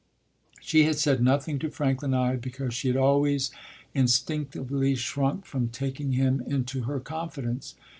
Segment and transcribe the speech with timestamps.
[0.59, 3.51] ”She had said nothing to Franklin Ide because she had always
[3.93, 7.75] instinctively shrunk from taking him into her confidence.